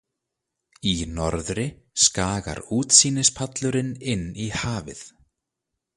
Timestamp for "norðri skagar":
1.17-2.63